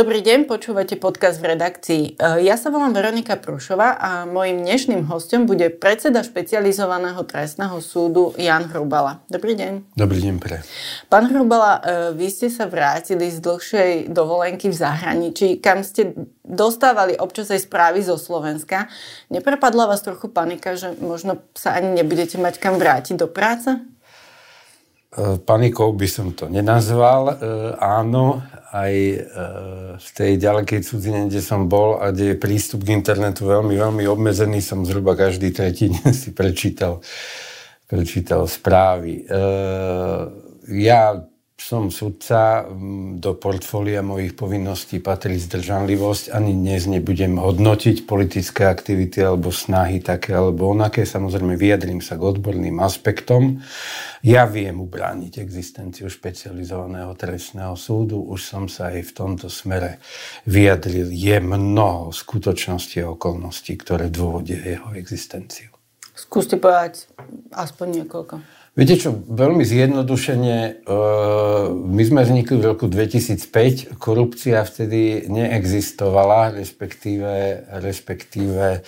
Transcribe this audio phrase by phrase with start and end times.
[0.00, 2.16] Dobrý deň, počúvate podcast v redakcii.
[2.16, 8.32] E, ja sa volám Veronika Prušova a mojim dnešným hostom bude predseda špecializovaného trestného súdu
[8.40, 9.20] Jan Hrubala.
[9.28, 9.92] Dobrý deň.
[9.92, 10.64] Dobrý deň pre.
[11.12, 16.16] Pán Hrubala, e, vy ste sa vrátili z dlhšej dovolenky v zahraničí, kam ste
[16.48, 18.88] dostávali občas aj správy zo Slovenska.
[19.28, 23.76] Neprepadla vás trochu panika, že možno sa ani nebudete mať kam vrátiť do práce?
[25.12, 27.36] E, panikou by som to nenazval.
[27.76, 29.18] Áno, aj e,
[29.98, 34.04] v tej ďalekej cudzine, kde som bol a kde je prístup k internetu veľmi, veľmi
[34.06, 37.02] obmedzený, som zhruba každý tretí si prečítal,
[37.90, 39.22] prečítal správy.
[39.22, 39.38] E,
[40.70, 41.29] ja
[41.60, 42.64] som sudca,
[43.20, 46.32] do portfólia mojich povinností patrí zdržanlivosť.
[46.32, 51.04] Ani dnes nebudem hodnotiť politické aktivity alebo snahy také alebo onaké.
[51.04, 53.60] Samozrejme vyjadrím sa k odborným aspektom.
[54.24, 58.24] Ja viem ubrániť existenciu špecializovaného trestného súdu.
[58.24, 60.00] Už som sa aj v tomto smere
[60.48, 61.12] vyjadril.
[61.12, 65.68] Je mnoho skutočností a okolností, ktoré dôvodia jeho existenciu.
[66.16, 67.04] Skúste povedať
[67.52, 68.59] aspoň niekoľko.
[68.80, 77.60] Viete čo, veľmi zjednodušene, uh, my sme vznikli v roku 2005, korupcia vtedy neexistovala, respektíve,
[77.76, 78.80] respektíve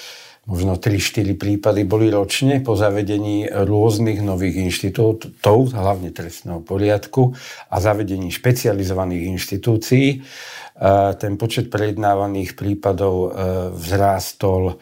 [0.49, 7.37] možno 3-4 prípady boli ročne po zavedení rôznych nových inštitútov, hlavne trestného poriadku
[7.69, 10.25] a zavedení špecializovaných inštitúcií.
[10.73, 13.29] Uh, ten počet prejednávaných prípadov uh,
[13.77, 14.81] vzrástol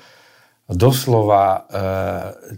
[0.71, 1.67] doslova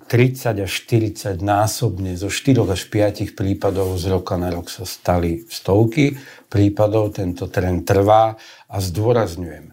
[0.09, 4.85] 30 e, až 40 násobne zo 4 až 5 prípadov z roka na rok sa
[4.85, 6.17] stali stovky
[6.53, 8.37] prípadov, tento trend trvá
[8.69, 9.73] a zdôrazňujem.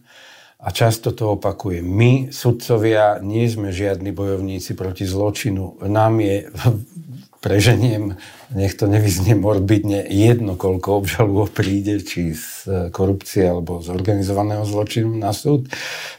[0.59, 1.87] A často to opakujem.
[1.87, 5.79] My, sudcovia, nie sme žiadni bojovníci proti zločinu.
[5.87, 6.51] Nám je
[7.43, 13.93] preženiem, nech to nevyznie morbidne, jedno, koľko obžalov príde, či z e, korupcie alebo z
[13.93, 15.69] organizovaného zločinu na súd.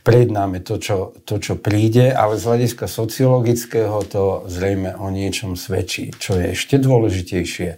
[0.07, 6.15] Prejednáme to čo, to, čo príde, ale z hľadiska sociologického to zrejme o niečom svedčí.
[6.15, 7.69] Čo je ešte dôležitejšie,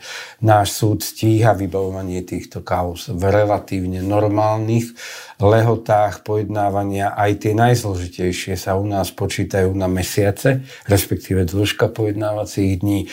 [0.44, 4.92] náš súd stíha vybavovanie týchto kauz v relatívne normálnych
[5.40, 7.16] lehotách pojednávania.
[7.16, 13.08] Aj tie najzložitejšie sa u nás počítajú na mesiace, respektíve dĺžka pojednávacích dní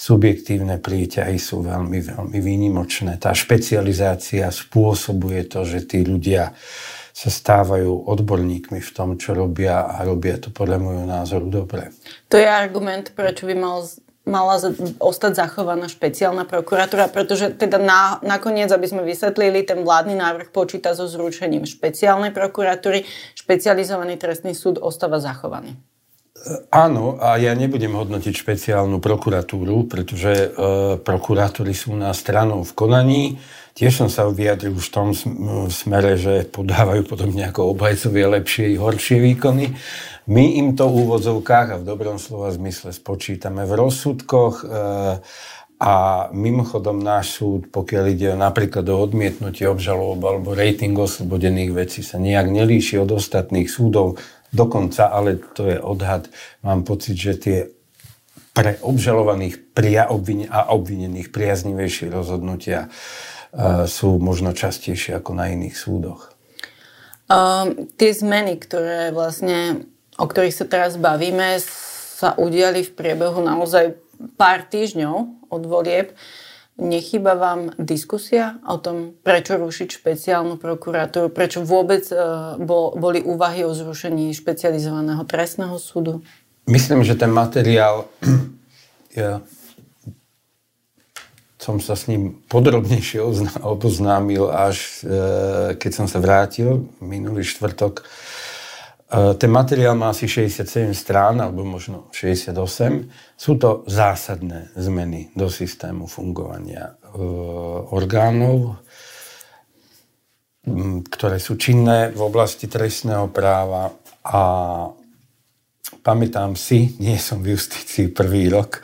[0.00, 3.20] subjektívne príťahy sú veľmi, veľmi výnimočné.
[3.20, 6.56] Tá špecializácia spôsobuje to, že tí ľudia
[7.12, 11.92] sa stávajú odborníkmi v tom, čo robia a robia to podľa môjho názoru dobre.
[12.32, 13.84] To je argument, prečo by mal
[14.24, 14.56] mala
[15.00, 20.96] ostať zachovaná špeciálna prokuratúra, pretože teda na, nakoniec, aby sme vysvetlili, ten vládny návrh počíta
[20.96, 23.04] so zrušením špeciálnej prokuratúry,
[23.36, 25.76] špecializovaný trestný súd ostáva zachovaný.
[26.72, 30.48] Áno, a ja nebudem hodnotiť špeciálnu prokuratúru, pretože e,
[30.96, 33.22] prokuratúry sú na stranou v konaní.
[33.76, 35.08] Tiež som sa vyjadril už v tom
[35.68, 39.76] smere, že podávajú podobne ako obhajcovia lepšie i horšie výkony.
[40.32, 44.64] My im to v úvodzovkách a v dobrom slova zmysle spočítame v rozsudkoch.
[44.64, 44.66] E,
[45.80, 52.20] a mimochodom náš súd, pokiaľ ide napríklad o odmietnutie obžalob alebo rating oslobodených vecí, sa
[52.20, 56.26] nejak nelíši od ostatných súdov Dokonca, ale to je odhad,
[56.66, 57.58] mám pocit, že tie
[58.50, 65.76] pre obžalovaných pria obvine, a obvinených priaznivejšie rozhodnutia uh, sú možno častejšie ako na iných
[65.78, 66.34] súdoch.
[67.30, 69.86] Um, tie zmeny, ktoré vlastne,
[70.18, 71.62] o ktorých sa teraz bavíme,
[72.18, 73.94] sa udiali v priebehu naozaj
[74.34, 76.10] pár týždňov od volieb.
[76.10, 76.18] Uh,
[76.80, 82.08] Nechýba vám diskusia o tom, prečo rušiť špeciálnu prokuratúru, prečo vôbec
[82.56, 86.24] bol, boli úvahy o zrušení špecializovaného trestného súdu?
[86.64, 88.08] Myslím, že ten materiál,
[89.20, 89.44] ja
[91.60, 93.20] som sa s ním podrobnejšie
[93.60, 98.08] oboznámil, až uh, keď som sa vrátil minulý štvrtok
[99.10, 103.10] ten materiál má asi 67 strán, alebo možno 68.
[103.34, 107.18] Sú to zásadné zmeny do systému fungovania eh,
[107.90, 108.78] orgánov,
[111.10, 113.90] ktoré sú činné v oblasti trestného práva
[114.22, 114.42] a
[116.06, 118.78] pamätám si, nie som v justícii prvý rok,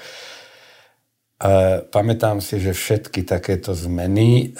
[1.38, 4.58] eh, pamätám si, že všetky takéto zmeny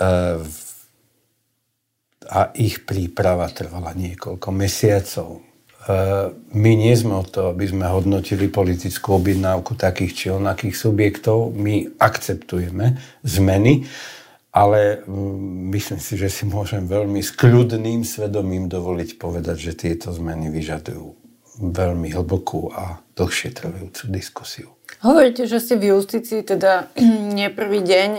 [2.27, 5.47] a ich príprava trvala niekoľko mesiacov
[6.50, 11.55] my nie sme o to, aby sme hodnotili politickú objednávku takých či onakých subjektov.
[11.55, 13.87] My akceptujeme zmeny,
[14.50, 20.11] ale mm, myslím si, že si môžem veľmi s kľudným svedomím dovoliť povedať, že tieto
[20.11, 21.27] zmeny vyžadujú
[21.62, 24.69] veľmi hlbokú a dlhšie trvajúcu diskusiu.
[25.05, 26.91] Hovoríte, že ste v justícii teda
[27.37, 28.11] nie prvý deň.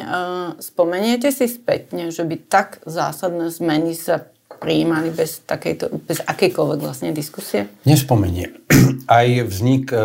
[0.61, 7.09] Spomeniete si spätne, že by tak zásadné zmeny sa prijímali bez, takejto, bez akejkoľvek vlastne
[7.13, 7.69] diskusie?
[7.85, 8.51] Nespomenie.
[9.07, 9.97] Aj vznik e,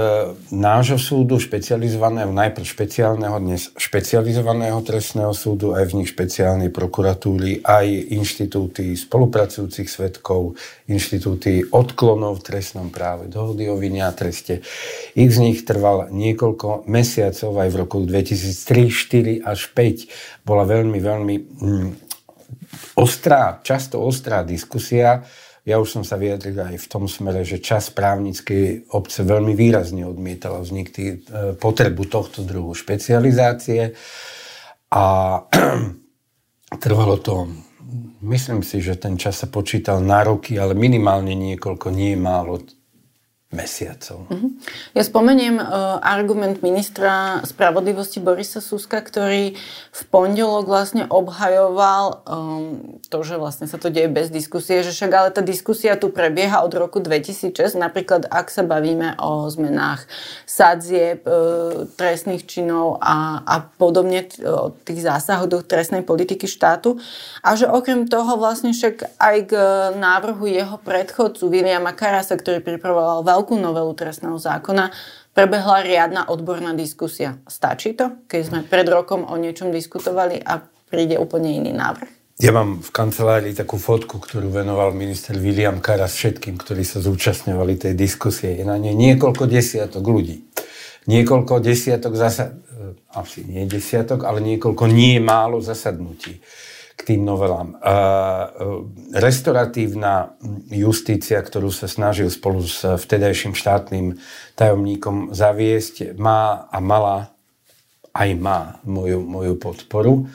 [0.54, 8.94] nášho súdu, špecializovaného, najprv špeciálneho, dnes špecializovaného trestného súdu, aj vznik špeciálnej prokuratúry, aj inštitúty
[8.94, 10.54] spolupracujúcich svetkov,
[10.86, 14.62] inštitúty odklonov v trestnom práve, dohody o vine a treste.
[15.18, 20.98] Ich z nich trval niekoľko mesiacov, aj v roku 2003, 4 až 5 bola veľmi,
[21.02, 22.11] veľmi mm,
[22.98, 25.24] ostrá, často ostrá diskusia.
[25.62, 30.02] Ja už som sa vyjadril aj v tom smere, že čas právnickej obce veľmi výrazne
[30.02, 33.94] odmietala vznik tý, e, potrebu tohto druhu špecializácie
[34.90, 35.06] a
[36.82, 37.46] trvalo to,
[38.26, 42.58] myslím si, že ten čas sa počítal na roky, ale minimálne niekoľko, nie málo
[43.52, 44.26] mesiacov.
[44.32, 44.48] Uh-huh.
[44.96, 49.54] Ja spomeniem uh, argument ministra spravodlivosti Borisa Suska, ktorý
[49.92, 55.12] v pondelok vlastne obhajoval um, to, že vlastne sa to deje bez diskusie, že však
[55.12, 60.08] ale tá diskusia tu prebieha od roku 2006, napríklad ak sa bavíme o zmenách
[60.48, 66.96] sadzieb, uh, trestných činov a, a podobne, o tých zásahoch do trestnej politiky štátu
[67.44, 69.52] a že okrem toho vlastne však aj k
[70.00, 74.94] návrhu jeho predchodcu Williama Karasa, ktorý pripravoval veľkú veľkú novelu trestného zákona,
[75.34, 77.42] prebehla riadna odborná diskusia.
[77.50, 82.38] Stačí to, keď sme pred rokom o niečom diskutovali a príde úplne iný návrh?
[82.38, 87.82] Ja mám v kancelárii takú fotku, ktorú venoval minister William Karas všetkým, ktorí sa zúčastňovali
[87.82, 88.54] tej diskusie.
[88.54, 90.46] Je na nej niekoľko desiatok ľudí.
[91.10, 92.54] Niekoľko desiatok zasad...
[92.54, 96.38] Eh, asi nie desiatok, ale niekoľko nie málo zasadnutí
[97.02, 97.74] k tým novelám.
[97.74, 97.76] E,
[99.18, 100.38] restauratívna
[100.70, 104.22] justícia, ktorú sa snažil spolu s vtedajším štátnym
[104.54, 107.34] tajomníkom zaviesť, má a mala,
[108.14, 110.30] aj má moju, moju podporu,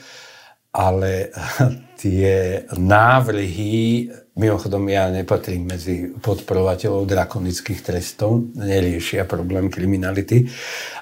[0.76, 1.32] ale
[2.04, 10.46] tie návrhy Mimochodom, ja nepatrím medzi podporovateľov drakonických trestov, neriešia problém kriminality,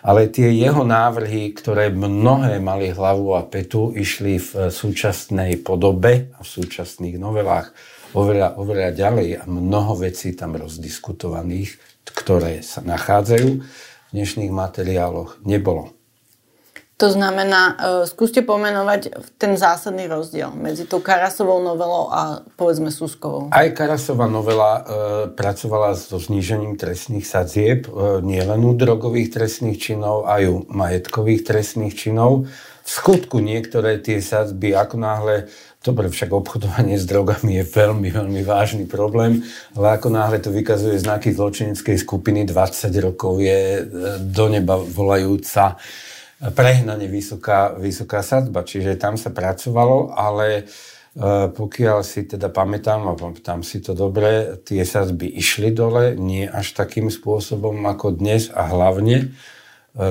[0.08, 6.40] ale tie jeho návrhy, ktoré mnohé mali hlavu a petu, išli v súčasnej podobe a
[6.40, 7.76] v súčasných novelách
[8.16, 11.76] oveľa, oveľa ďalej a mnoho vecí tam rozdiskutovaných,
[12.08, 15.95] ktoré sa nachádzajú v dnešných materiáloch, nebolo.
[16.96, 17.76] To znamená, uh,
[18.08, 23.52] skúste pomenovať ten zásadný rozdiel medzi tou Karasovou novelou a povedzme Suskovou.
[23.52, 24.84] Aj Karasová novela uh,
[25.28, 32.00] pracovala so znížením trestných sadzieb, uh, nielen u drogových trestných činov, aj u majetkových trestných
[32.00, 32.48] činov.
[32.86, 35.36] V skutku niektoré tie sadzby, ako náhle
[35.86, 39.46] Dobre, však obchodovanie s drogami je veľmi, veľmi vážny problém,
[39.78, 43.86] ale ako náhle to vykazuje znaky zločineckej skupiny, 20 rokov je
[44.18, 45.78] do neba volajúca
[46.40, 50.64] prehnane vysoká, vysoká sadba, čiže tam sa pracovalo, ale e,
[51.48, 56.76] pokiaľ si teda pamätám, a pamätám si to dobre, tie sadzby išli dole, nie až
[56.76, 59.28] takým spôsobom ako dnes a hlavne e,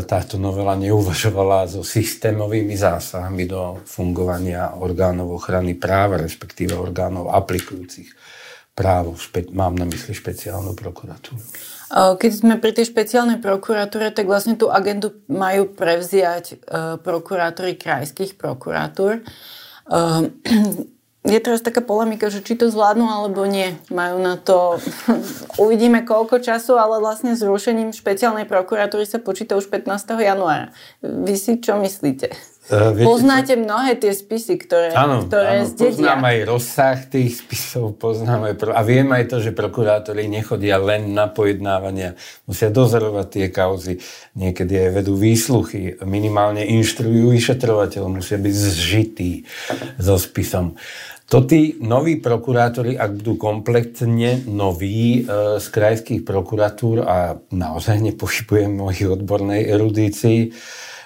[0.09, 8.09] táto novela neuvažovala so systémovými zásahmi do fungovania orgánov ochrany práva, respektíve orgánov aplikujúcich
[8.73, 9.13] právo.
[9.53, 11.45] Mám na mysli špeciálnu prokuratúru.
[11.93, 16.65] Keď sme pri tej špeciálnej prokuratúre, tak vlastne tú agendu majú prevziať
[17.05, 19.21] prokurátory krajských prokuratúr.
[21.25, 23.73] Je teraz taká polemika, že či to zvládnu alebo nie.
[23.89, 24.77] Majú na to,
[25.65, 30.21] uvidíme koľko času, ale vlastne zrušením špeciálnej prokuratúry sa počíta už 15.
[30.21, 30.77] januára.
[31.01, 32.54] Vy si čo myslíte?
[32.65, 36.01] Uh, viete, Poznáte mnohé tie spisy, ktoré, áno, ktoré áno, zdedia.
[36.01, 41.13] Poznám aj rozsah tých spisov, poznám aj, a viem aj to, že prokurátori nechodia len
[41.13, 42.17] na pojednávania,
[42.49, 44.01] musia dozorovať tie kauzy,
[44.33, 49.45] niekedy aj vedú výsluchy, minimálne inštruujú vyšetrovateľ, musia byť zžití
[50.01, 50.81] so spisom.
[51.29, 58.73] To tí noví prokurátori, ak budú kompletne noví e, z krajských prokuratúr a naozaj nepochybujem
[58.73, 60.53] mojich odbornej erudícii,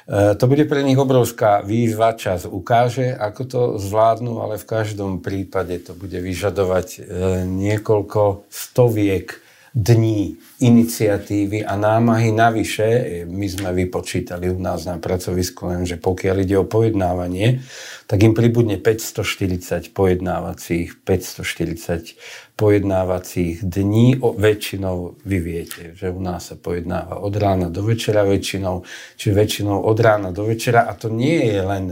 [0.09, 5.85] to bude pre nich obrovská výzva, čas ukáže, ako to zvládnu, ale v každom prípade
[5.85, 6.99] to bude vyžadovať e,
[7.45, 9.48] niekoľko stoviek
[9.79, 12.87] dní iniciatívy a námahy navyše.
[13.31, 17.63] My sme vypočítali u nás na pracovisku len, že pokiaľ ide o pojednávanie,
[18.11, 22.19] tak im pribudne 540 pojednávacích, 540
[22.59, 24.19] pojednávacích dní.
[24.19, 28.83] O, väčšinou vy viete, že u nás sa pojednáva od rána do večera väčšinou,
[29.15, 31.85] či väčšinou od rána do večera a to nie je len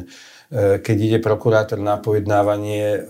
[0.54, 3.00] keď ide prokurátor na pojednávanie, e,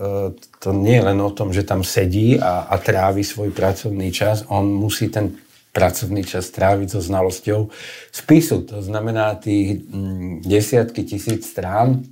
[0.56, 4.48] to nie je len o tom, že tam sedí a, a trávi svoj pracovný čas,
[4.48, 5.36] on musí ten
[5.76, 7.68] pracovný čas tráviť so znalosťou
[8.08, 8.64] spisu.
[8.72, 12.08] To znamená tých mm, desiatky tisíc strán,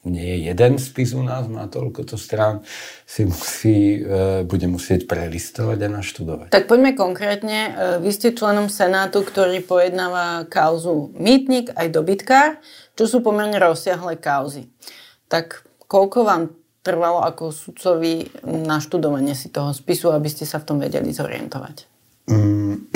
[0.00, 2.64] nie je jeden spis u nás, má toľko to strán,
[3.04, 6.48] si musí, e, bude musieť prelistovať a naštudovať.
[6.52, 7.58] Tak poďme konkrétne.
[8.00, 12.60] Vy ste členom Senátu, ktorý pojednáva kauzu Mýtnik aj dobytkár,
[13.00, 14.68] čo sú pomerne rozsiahle kauzy.
[15.32, 16.42] Tak koľko vám
[16.84, 21.88] trvalo ako sudcovi naštudovanie si toho spisu, aby ste sa v tom vedeli zorientovať?
[22.28, 22.92] Mm,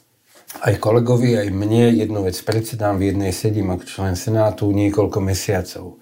[0.72, 6.00] aj kolegovi, aj mne jednu vec predsedám, v jednej sedím ako člen Senátu niekoľko mesiacov.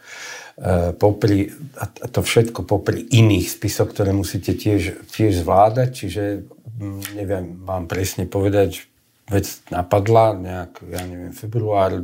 [0.54, 6.46] E, popri, a to všetko popri iných spisoch, ktoré musíte tiež, tiež zvládať, čiže
[6.78, 8.86] mm, neviem vám presne povedať,
[9.26, 12.02] vec napadla nejak, ja neviem, február,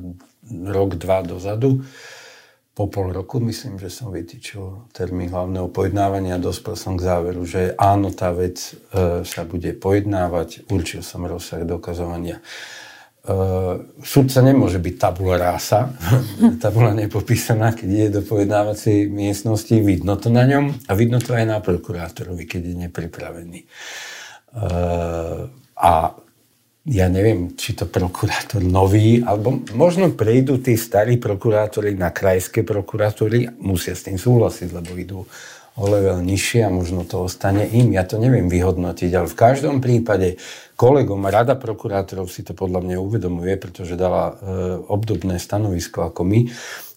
[0.50, 1.82] rok, dva dozadu
[2.76, 7.40] po pol roku, myslím, že som vytýčil termín hlavného pojednávania a dospel som k záveru,
[7.48, 12.44] že áno, tá vec e, sa bude pojednávať, určil som rozsah dokazovania.
[13.24, 13.32] E,
[14.04, 15.96] súdca nemôže byť tabula rása,
[16.62, 21.48] tabula nepopísaná, keď je do pojednávacej miestnosti, vidno to na ňom a vidno to aj
[21.48, 23.60] na prokurátorovi, keď je nepripravený.
[23.64, 23.68] E,
[25.80, 25.92] a
[26.86, 33.58] ja neviem, či to prokurátor nový, alebo možno prejdú tí starí prokurátori na krajské prokuratúry,
[33.58, 35.26] musia s tým súhlasiť, lebo idú
[35.76, 37.92] o level nižšie a možno to ostane im.
[37.92, 40.40] Ja to neviem vyhodnotiť, ale v každom prípade
[40.72, 44.34] kolegom Rada prokurátorov si to podľa mňa uvedomuje, pretože dala e,
[44.88, 46.48] obdobné stanovisko ako my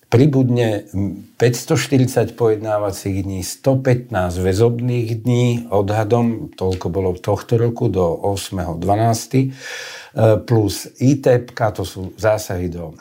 [0.10, 0.90] pribudne
[1.38, 8.82] 540 pojednávacích dní, 115 väzobných dní odhadom, toľko bolo tohto roku do 8.12.
[9.38, 9.48] E,
[10.42, 12.98] plus ITEP, to sú zásahy do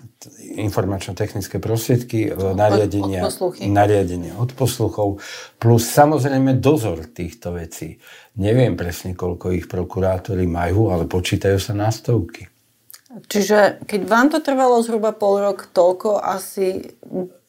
[0.60, 3.24] informačno-technické prostriedky, nariadenia,
[3.64, 5.24] nariadenia od posluchov,
[5.56, 7.96] plus samozrejme dozor týchto vecí.
[8.36, 12.57] Neviem presne, koľko ich prokurátori majú, ale počítajú sa na stovky.
[13.08, 16.92] Čiže keď vám to trvalo zhruba pol rok, toľko asi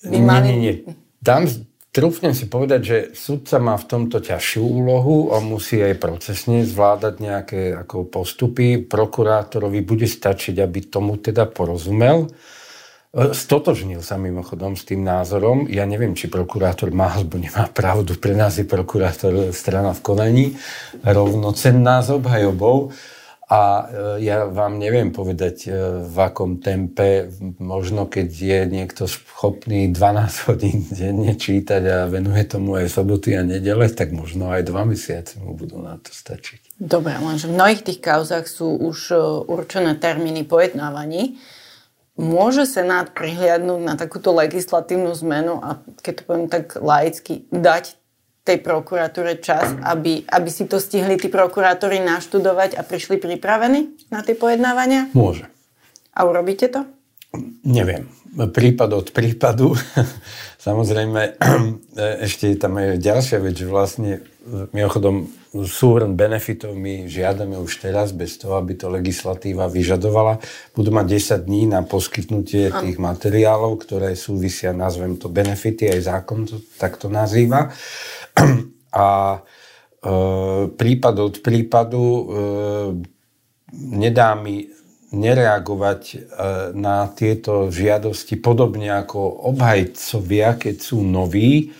[0.07, 0.47] by mali...
[0.47, 0.75] Nie, nie, nie.
[1.19, 1.43] Tam
[1.91, 7.13] trúfnem si povedať, že sudca má v tomto ťažšiu úlohu, on musí aj procesne zvládať
[7.19, 8.79] nejaké ako postupy.
[8.79, 12.31] Prokurátorovi bude stačiť, aby tomu teda porozumel.
[13.11, 15.67] E, stotožnil sa mimochodom s tým názorom.
[15.67, 18.15] Ja neviem, či prokurátor má alebo nemá pravdu.
[18.15, 20.45] Pre nás je prokurátor strana v konaní
[21.03, 22.95] rovnocenná s obhajobou.
[23.49, 23.83] A e,
[24.29, 25.69] ja vám neviem povedať, e,
[26.05, 29.97] v akom tempe, možno keď je niekto schopný 12
[30.53, 35.41] hodín denne čítať a venuje tomu aj soboty a nedele, tak možno aj dva mesiace
[35.41, 36.77] mu budú na to stačiť.
[36.77, 39.17] Dobre, lenže v mnohých tých kauzach sú už e,
[39.49, 41.41] určené termíny pojednávaní.
[42.21, 47.97] Môže Senát prihliadnúť na takúto legislatívnu zmenu a keď to poviem tak laicky, dať
[48.49, 54.25] tej prokuratúre čas, aby, aby si to stihli tí prokurátori naštudovať a prišli pripravení na
[54.25, 55.13] tie pojednávania?
[55.13, 55.45] Môže.
[56.17, 56.89] A urobíte to?
[57.61, 58.09] Neviem.
[58.33, 59.77] Prípad od prípadu.
[60.67, 61.37] Samozrejme,
[62.25, 64.25] ešte je tam aj ďalšia vec, že vlastne
[64.73, 70.37] mimochodom súhrn benefitov my žiadame už teraz, bez toho, aby to legislatíva vyžadovala.
[70.77, 71.05] Budú mať
[71.41, 77.09] 10 dní na poskytnutie tých materiálov, ktoré súvisia, nazvem to benefity, aj zákon to takto
[77.09, 77.69] nazýva.
[78.89, 79.39] A e,
[80.73, 82.23] prípad od prípadu e,
[83.77, 84.65] nedá mi
[85.13, 86.17] nereagovať e,
[86.73, 91.73] na tieto žiadosti podobne ako obhajcovia, keď sú noví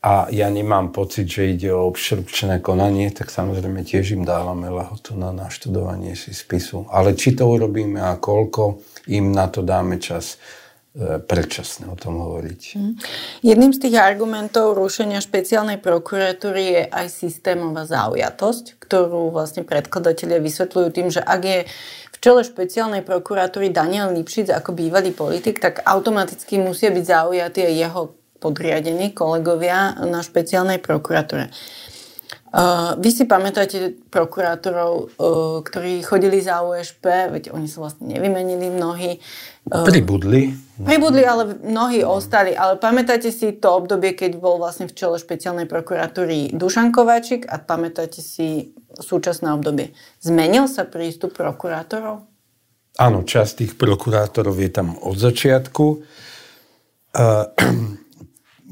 [0.00, 5.12] a ja nemám pocit, že ide o obštrukčné konanie, tak samozrejme tiež im dávame lehotu
[5.12, 6.88] na naštudovanie si spisu.
[6.88, 8.80] Ale či to urobíme a koľko
[9.12, 10.40] im na to dáme čas,
[10.90, 12.62] E, predčasné o tom hovoriť.
[12.74, 12.92] Mhm.
[13.46, 20.88] Jedným z tých argumentov rušenia špeciálnej prokuratúry je aj systémová zaujatosť, ktorú vlastne predkladatelia vysvetľujú
[20.90, 21.58] tým, že ak je
[22.10, 27.74] v čele špeciálnej prokuratúry Daniel Lipšic ako bývalý politik, tak automaticky musia byť zaujatí aj
[27.86, 28.02] jeho
[28.40, 31.52] podriadení kolegovia na špeciálnej prokuratúre.
[32.50, 38.74] Uh, vy si pamätáte prokurátorov, uh, ktorí chodili za USP, veď oni sa vlastne nevymenili
[38.74, 39.22] mnohí.
[39.70, 40.50] Uh, pribudli.
[40.82, 42.58] Pribudli, ale mnohí ostali.
[42.58, 47.62] Ale pamätáte si to obdobie, keď bol vlastne v čele špeciálnej prokuratúry Dušan Kováčik a
[47.62, 49.94] pamätáte si súčasné obdobie.
[50.18, 52.26] Zmenil sa prístup prokurátorov?
[52.98, 56.02] Áno, časť tých prokurátorov je tam od začiatku.
[57.14, 57.46] Uh,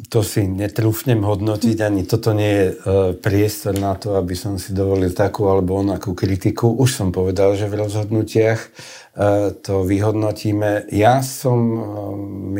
[0.06, 2.74] to si netrúfnem hodnotiť, ani toto nie je e,
[3.18, 6.70] priestor na to, aby som si dovolil takú alebo onakú kritiku.
[6.70, 8.68] Už som povedal, že v rozhodnutiach e,
[9.58, 10.86] to vyhodnotíme.
[10.94, 11.80] Ja som, e,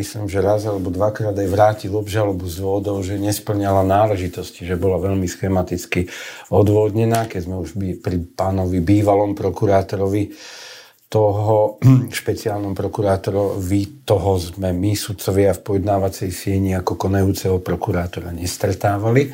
[0.03, 4.99] myslím, že raz alebo dvakrát aj vrátil obžalobu z vodou, že nesplňala náležitosti, že bola
[4.99, 6.11] veľmi schematicky
[6.51, 10.35] odvodnená, keď sme už pri pánovi bývalom prokurátorovi
[11.09, 11.81] toho
[12.21, 19.33] špeciálnom prokurátorovi, toho sme my, sudcovia v pojednávacej sieni ako konajúceho prokurátora nestretávali,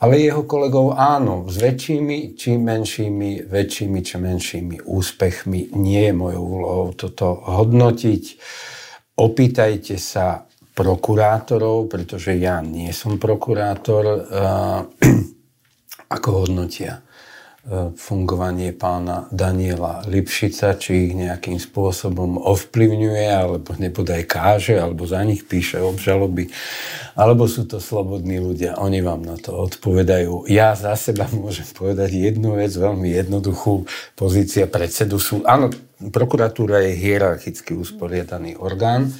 [0.00, 5.76] ale jeho kolegov áno, s väčšími či menšími, väčšími či menšími úspechmi.
[5.76, 8.24] Nie je mojou úlohou toto hodnotiť.
[9.20, 14.24] Opýtajte sa prokurátorov, pretože ja nie som prokurátor,
[16.16, 17.04] ako hodnotia
[17.94, 25.44] fungovanie pána Daniela Lipšica, či ich nejakým spôsobom ovplyvňuje, alebo nebodaj káže, alebo za nich
[25.44, 26.48] píše obžaloby,
[27.14, 28.80] alebo sú to slobodní ľudia.
[28.80, 30.48] Oni vám na to odpovedajú.
[30.48, 33.84] Ja za seba môžem povedať jednu vec, veľmi jednoduchú.
[34.16, 35.44] Pozícia predsedu sú...
[35.44, 35.68] Áno,
[36.00, 39.12] prokuratúra je hierarchicky usporiadaný orgán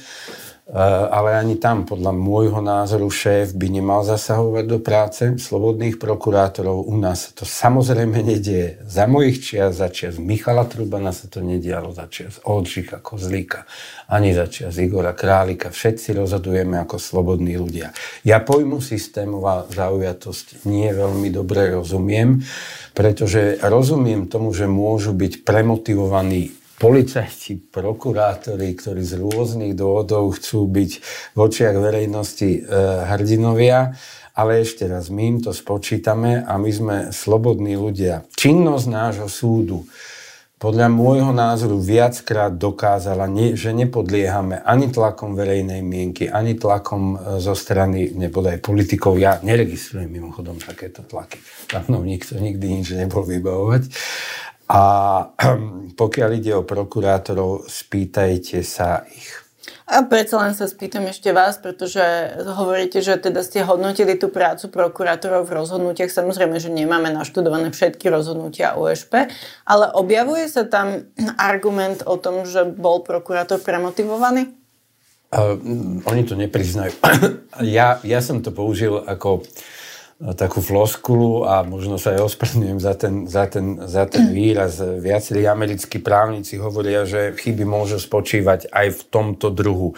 [0.71, 6.87] ale ani tam, podľa môjho názoru, šéf by nemal zasahovať do práce slobodných prokurátorov.
[6.87, 8.79] U nás to samozrejme nedieje.
[8.87, 13.67] Za mojich čias, za čias Michala Trubana sa to nedialo, za čias Olčíka, Kozlíka,
[14.07, 15.75] ani za čias Igora Králika.
[15.75, 17.91] Všetci rozhodujeme ako slobodní ľudia.
[18.23, 22.47] Ja pojmu systémová zaujatosť nie veľmi dobre rozumiem,
[22.95, 30.91] pretože rozumiem tomu, že môžu byť premotivovaní policajti, prokurátori, ktorí z rôznych dôvodov chcú byť
[31.31, 32.59] v očiach verejnosti e,
[33.05, 33.93] hrdinovia,
[34.33, 38.25] ale ešte raz, my im to spočítame a my sme slobodní ľudia.
[38.33, 39.85] Činnosť nášho súdu
[40.61, 43.25] podľa môjho názoru viackrát dokázala,
[43.57, 49.21] že nepodliehame ani tlakom verejnej mienky, ani tlakom e, zo strany nebodaj politikov.
[49.21, 51.37] Ja neregistrujem mimochodom takéto tlaky.
[51.69, 53.89] Tam nikto nikdy nič nebol vybavovať.
[54.71, 54.81] A
[56.01, 59.27] pokiaľ ide o prokurátorov, spýtajte sa ich.
[59.91, 61.99] A predsa len sa spýtam ešte vás, pretože
[62.39, 66.07] hovoríte, že teda ste hodnotili tú prácu prokurátorov v rozhodnutiach.
[66.07, 69.27] Samozrejme, že nemáme naštudované všetky rozhodnutia USP,
[69.67, 74.55] ale objavuje sa tam argument o tom, že bol prokurátor premotivovaný?
[75.35, 75.59] Uh,
[76.07, 76.95] oni to nepriznajú.
[77.59, 79.80] ja, ja som to použil ako uh,
[80.37, 84.77] takú floskulu a možno sa aj ospravedlňujem za ten, za, ten, za ten výraz.
[84.77, 89.95] Viacerí americkí právnici hovoria, že chyby môžu spočívať aj v tomto druhu e,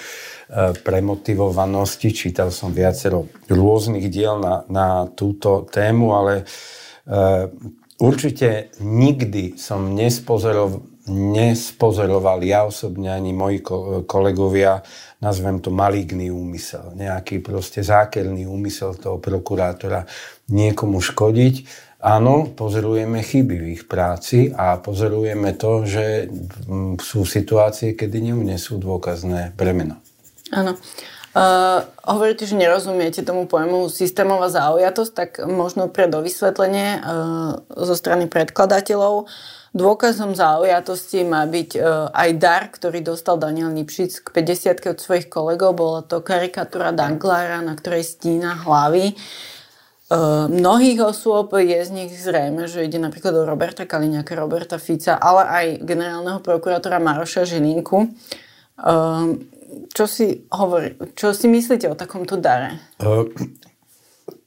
[0.79, 2.15] premotivovanosti.
[2.15, 7.51] Čítal som viacero rôznych diel na, na túto tému, ale uh,
[7.99, 13.59] určite nikdy som nespozoroval nespozoroval ja osobne ani moji
[14.07, 14.79] kolegovia,
[15.23, 20.03] nazvem to maligný úmysel, nejaký proste zákerný úmysel toho prokurátora
[20.51, 21.55] niekomu škodiť.
[22.03, 26.27] Áno, pozorujeme chyby v ich práci a pozorujeme to, že
[26.99, 30.03] sú situácie, kedy neunesú dôkazné bremeno.
[30.51, 30.75] Áno.
[31.33, 38.29] Uh, hovoríte, že nerozumiete tomu pojmu systémová zaujatosť, tak možno pre dovysvetlenie uh, zo strany
[38.29, 39.25] predkladateľov.
[39.73, 45.27] Dôkazom zaujatosti má byť uh, aj dar, ktorý dostal Daniel Lipšic k 50 od svojich
[45.33, 45.73] kolegov.
[45.73, 49.17] Bola to karikatúra Danklára, na ktorej stína hlavy.
[50.13, 55.17] Uh, mnohých osôb je z nich zrejme, že ide napríklad o Roberta Kaliňaka, Roberta Fica,
[55.17, 58.13] ale aj generálneho prokurátora Maroša Žilinku.
[58.77, 59.41] Uh,
[59.89, 62.77] čo si, hovorí, čo si myslíte o takomto dare?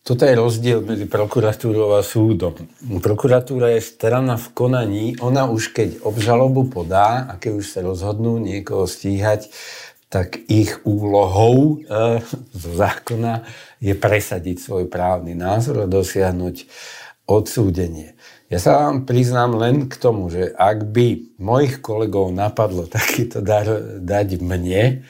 [0.07, 2.55] Toto je rozdiel medzi prokuratúrou a súdom.
[3.03, 8.39] Prokuratúra je strana v konaní, ona už keď obžalobu podá a keď už sa rozhodnú
[8.39, 9.51] niekoho stíhať,
[10.07, 12.23] tak ich úlohou e,
[12.55, 13.51] zo zákona
[13.83, 16.71] je presadiť svoj právny názor a dosiahnuť
[17.27, 18.15] odsúdenie.
[18.47, 23.67] Ja sa vám priznám len k tomu, že ak by mojich kolegov napadlo takýto dar
[23.99, 25.03] dať mne,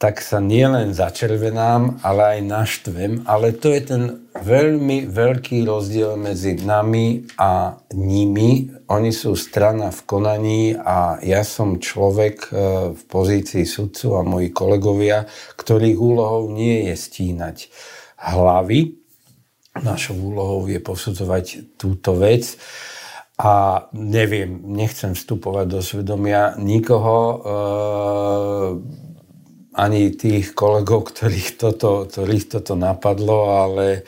[0.00, 3.12] tak sa nielen začervenám, ale aj naštvem.
[3.28, 8.72] Ale to je ten veľmi veľký rozdiel medzi nami a nimi.
[8.88, 12.50] Oni sú strana v konaní a ja som človek e,
[12.96, 15.28] v pozícii sudcu a moji kolegovia,
[15.60, 17.56] ktorých úlohou nie je stínať
[18.16, 19.00] hlavy,
[19.70, 22.58] Našou úlohou je posudzovať túto vec
[23.38, 27.38] a neviem, nechcem vstupovať do svedomia nikoho, e,
[29.74, 34.00] ani tých kolegov, ktorých toto, ktorých toto napadlo, ale e,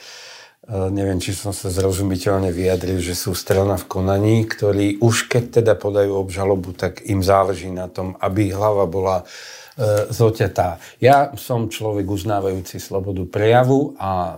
[0.91, 5.73] neviem, či som sa zrozumiteľne vyjadril, že sú strana v konaní, ktorí už keď teda
[5.79, 10.83] podajú obžalobu, tak im záleží na tom, aby hlava bola e, zoťatá.
[10.99, 14.35] Ja som človek uznávajúci slobodu prejavu a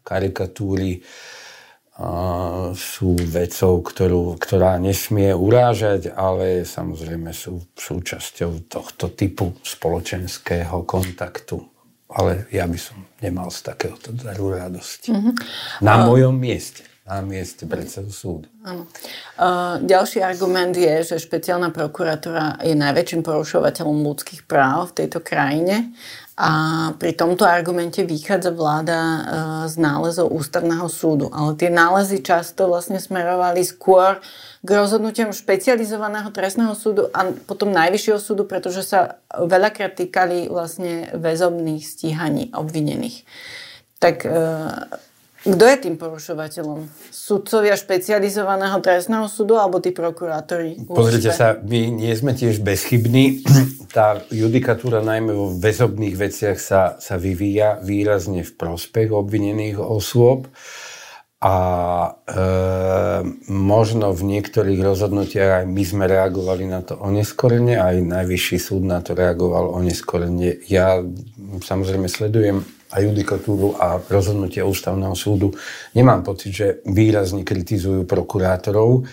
[0.00, 1.04] karikatúry
[2.78, 11.58] sú vecou, ktorú, ktorá nesmie urážať, ale samozrejme sú súčasťou tohto typu spoločenského kontaktu.
[12.08, 15.00] Ale ja by som nemal z takéhoto daru radosť.
[15.12, 15.34] Mm-hmm.
[15.84, 16.04] Na a...
[16.08, 16.87] mojom mieste.
[17.08, 18.46] Na mieste predsedu súdu.
[18.60, 18.84] Áno.
[19.40, 25.96] Uh, ďalší argument je, že špeciálna prokuratúra je najväčším porušovateľom ľudských práv v tejto krajine
[26.38, 26.50] a
[26.94, 29.20] pri tomto argumente vychádza vláda e,
[29.66, 31.26] z nálezov ústavného súdu.
[31.34, 34.22] Ale tie nálezy často vlastne smerovali skôr
[34.62, 41.82] k rozhodnutiam špecializovaného trestného súdu a potom najvyššieho súdu, pretože sa veľakrát týkali vlastne väzobných
[41.82, 43.26] stíhaní obvinených.
[43.98, 44.30] Tak e,
[45.38, 46.90] kto je tým porušovateľom?
[47.14, 50.82] Sudcovia špecializovaného trestného súdu alebo tí prokurátori?
[50.90, 53.24] Pozrite sa, my nie sme tiež bezchybní.
[53.88, 60.44] Tá judikatúra najmä vo väzobných veciach sa, sa vyvíja výrazne v prospech obvinených osôb
[61.40, 61.56] a
[62.04, 62.10] e,
[63.48, 69.00] možno v niektorých rozhodnutiach aj my sme reagovali na to oneskorene, aj Najvyšší súd na
[69.00, 70.60] to reagoval oneskorene.
[70.68, 71.00] Ja
[71.64, 75.52] samozrejme sledujem a judikatúru a rozhodnutia ústavného súdu,
[75.92, 79.04] nemám pocit, že výrazne kritizujú prokurátorov.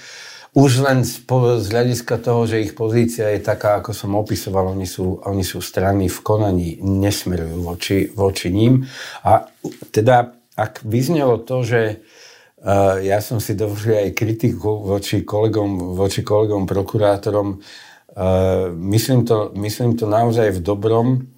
[0.56, 1.28] Už len z,
[1.60, 5.60] z hľadiska toho, že ich pozícia je taká, ako som opisoval, oni sú, oni sú
[5.60, 8.88] strany v konaní, nesmerujú voči, voči ním.
[9.28, 9.52] A
[9.92, 16.24] teda, ak vyznelo to, že uh, ja som si dovolil aj kritiku voči kolegom, voči
[16.24, 21.35] kolegom prokurátorom, uh, myslím, to, myslím to naozaj v dobrom,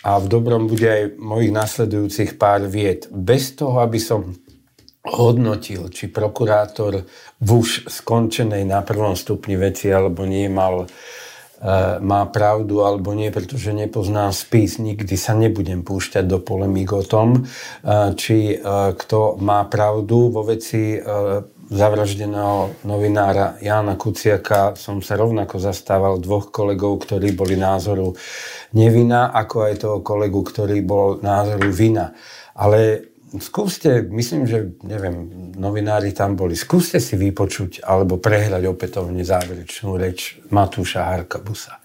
[0.00, 3.08] a v dobrom bude aj mojich nasledujúcich pár viet.
[3.12, 4.32] Bez toho, aby som
[5.04, 7.04] hodnotil, či prokurátor
[7.40, 10.88] v už skončenej na prvom stupni veci alebo nie mal, e,
[12.04, 17.32] má pravdu alebo nie, pretože nepoznám spis, nikdy sa nebudem púšťať do polemík o tom,
[17.32, 17.40] e,
[18.16, 18.56] či e,
[18.92, 21.00] kto má pravdu vo veci
[21.70, 28.12] zavraždeného novinára Jána Kuciaka som sa rovnako zastával dvoch kolegov, ktorí boli názoru
[28.74, 32.12] nevina, ako aj toho kolegu, ktorý bol názoru vina.
[32.58, 39.96] Ale skúste, myslím, že, neviem, novinári tam boli, skúste si vypočuť alebo prehrať opätovne záverečnú
[39.96, 41.79] reč Matúša Harkabusa.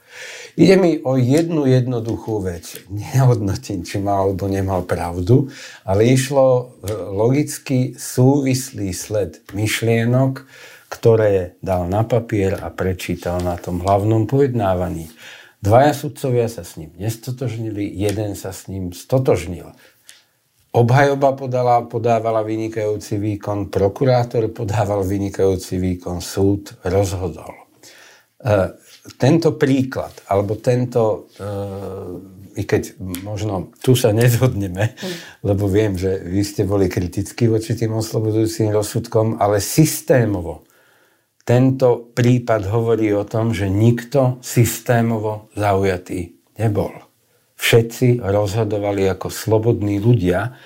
[0.55, 2.79] Ide mi o jednu jednoduchú vec.
[2.87, 5.51] Nehodnotím, či mal alebo nemal pravdu,
[5.83, 6.79] ale išlo
[7.11, 10.47] logicky súvislý sled myšlienok,
[10.87, 15.11] ktoré dal na papier a prečítal na tom hlavnom pojednávaní.
[15.59, 19.75] Dvaja sudcovia sa s ním nestotožnili, jeden sa s ním stotožnil.
[20.75, 27.65] Obhajoba podala, podávala vynikajúci výkon, prokurátor podával vynikajúci výkon, súd rozhodol.
[28.43, 28.75] E,
[29.15, 35.45] tento príklad, alebo tento, uh, i keď možno tu sa nezhodneme, mm.
[35.45, 40.65] lebo viem, že vy ste boli kritickí voči tým oslobodzujúcim rozsudkom, ale systémovo
[41.45, 46.89] tento prípad hovorí o tom, že nikto systémovo zaujatý nebol.
[47.55, 50.57] Všetci rozhodovali ako slobodní ľudia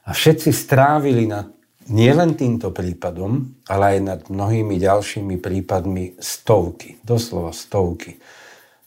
[0.00, 1.44] a všetci strávili na
[1.90, 8.16] nielen týmto prípadom, ale aj nad mnohými ďalšími prípadmi stovky, doslova stovky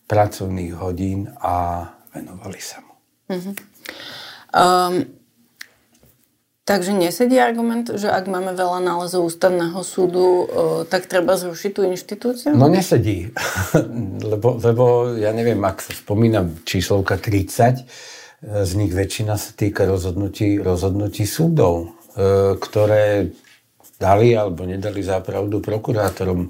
[0.07, 2.93] pracovných hodín a venovali sa mu.
[3.27, 3.53] Mm-hmm.
[4.55, 4.93] Um,
[6.63, 10.45] takže nesedí argument, že ak máme veľa nálezov ústavného súdu, uh,
[10.87, 12.55] tak treba zrušiť tú inštitúciu?
[12.55, 13.35] No nesedí,
[14.31, 17.83] lebo, lebo ja neviem, ak sa spomínam číslovka 30,
[18.37, 21.96] z nich väčšina sa týka rozhodnutí, rozhodnutí súdov.
[22.17, 23.29] E, ktoré
[24.01, 26.49] dali alebo nedali zápravdu prokurátorom.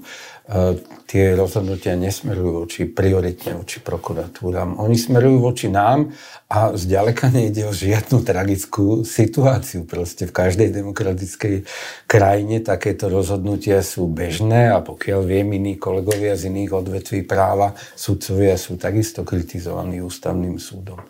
[1.08, 4.80] tie rozhodnutia nesmerujú voči prioritne voči prokuratúram.
[4.80, 6.12] Oni smerujú voči nám
[6.48, 9.84] a zďaleka nejde o žiadnu tragickú situáciu.
[9.84, 11.68] Proste v každej demokratickej
[12.08, 18.56] krajine takéto rozhodnutia sú bežné a pokiaľ viem, iní kolegovia z iných odvetví práva, sudcovia
[18.56, 21.04] sú takisto kritizovaní ústavným súdom.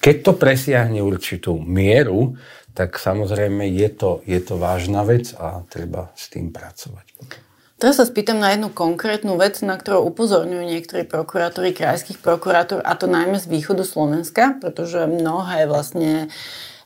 [0.00, 2.36] Keď to presiahne určitú mieru,
[2.72, 7.06] tak samozrejme je to, je to vážna vec a treba s tým pracovať.
[7.82, 12.94] Teraz sa spýtam na jednu konkrétnu vec, na ktorú upozorňujú niektorí prokurátori krajských prokurátor, a
[12.94, 16.30] to najmä z východu Slovenska, pretože mnohé vlastne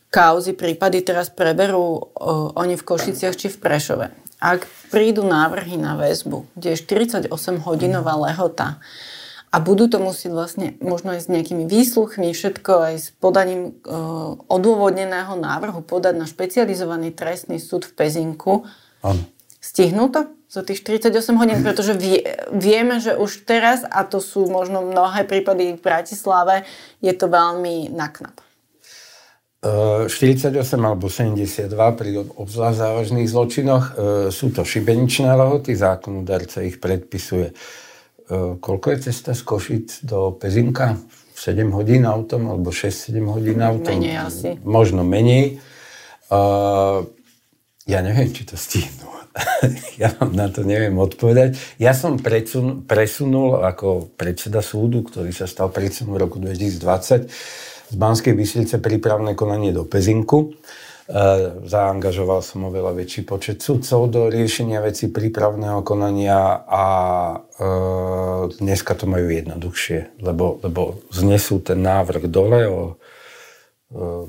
[0.08, 4.06] kauzy, prípady teraz preberú o, oni v Košiciach či v Prešove.
[4.40, 8.80] Ak prídu návrhy na väzbu, kde je 48-hodinová lehota,
[9.54, 13.94] a budú to musieť vlastne možno aj s nejakými výsluchmi, všetko aj s podaním e,
[14.50, 18.66] odôvodneného návrhu podať na špecializovaný trestný súd v Pezinku.
[19.06, 19.22] Ano.
[19.62, 22.22] Stihnú to za tých 48 hodín, pretože vie,
[22.54, 26.66] vieme, že už teraz, a to sú možno mnohé prípady v Bratislave,
[27.02, 28.42] je to veľmi naknap.
[29.66, 33.90] 48 alebo 72 pri obzvlášť závažných zločinoch e,
[34.30, 37.85] sú to šibeničné lehoty, zákonodarca ich predpisuje E,
[38.58, 40.98] koľko je cesta z Košic do Pezinka?
[41.36, 43.92] 7 hodín autom alebo 6-7 hodín autom?
[43.92, 44.48] Menej asi.
[44.64, 45.60] Možno menej.
[46.32, 47.06] Uh,
[47.86, 49.16] ja neviem, či to stihnú.
[50.02, 51.60] ja vám na to neviem odpovedať.
[51.76, 57.28] Ja som presun, presunul ako predseda súdu, ktorý sa stal predsedom v roku 2020,
[57.86, 60.56] z Banskej Bystrice prípravné konanie do Pezinku.
[61.06, 61.22] E,
[61.62, 66.84] zaangažoval som oveľa väčší počet sudcov do riešenia veci prípravného konania a
[67.30, 67.36] e,
[68.58, 72.94] dneska to majú jednoduchšie, lebo, lebo znesú ten návrh dole o e,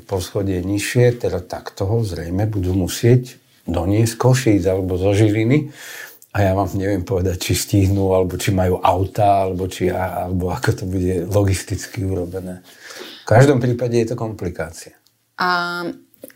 [0.06, 5.74] poschodie nižšie, teda tak toho zrejme budú musieť doniesť Košíc alebo zo Žiliny
[6.38, 10.70] a ja vám neviem povedať, či stihnú, alebo či majú auta, alebo, či, alebo ako
[10.78, 12.62] to bude logisticky urobené.
[13.26, 14.94] V každom prípade je to komplikácia.
[15.42, 15.82] A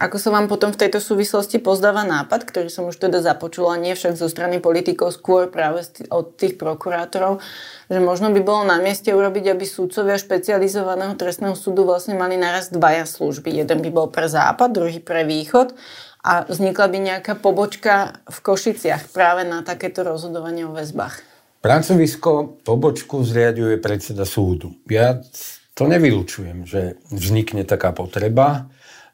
[0.01, 3.93] ako sa vám potom v tejto súvislosti pozdáva nápad, ktorý som už teda započula, nie
[3.93, 7.37] však zo strany politikov, skôr práve od tých prokurátorov,
[7.85, 12.73] že možno by bolo na mieste urobiť, aby súdcovia špecializovaného trestného súdu vlastne mali naraz
[12.73, 13.61] dvaja služby.
[13.61, 15.77] Jeden by bol pre západ, druhý pre východ
[16.25, 21.21] a vznikla by nejaká pobočka v Košiciach práve na takéto rozhodovanie o väzbách.
[21.61, 24.73] Pracovisko pobočku zriaduje predseda súdu.
[24.89, 25.21] Ja
[25.77, 28.65] to nevylučujem, že vznikne taká potreba.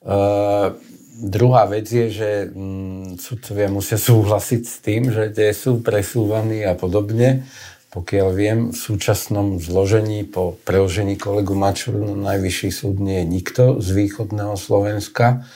[0.06, 0.78] Uh,
[1.18, 6.78] druhá vec je, že mm, sudcovia musia súhlasiť s tým, že tie sú presúvaní a
[6.78, 7.50] podobne.
[7.88, 13.64] Pokiaľ viem, v súčasnom zložení po preložení kolegu Mačuru na najvyšší súd nie je nikto
[13.82, 15.48] z východného Slovenska.